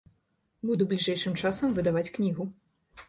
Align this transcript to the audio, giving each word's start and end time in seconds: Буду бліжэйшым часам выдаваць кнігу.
Буду 0.69 0.87
бліжэйшым 0.93 1.37
часам 1.41 1.77
выдаваць 1.79 2.07
кнігу. 2.17 2.51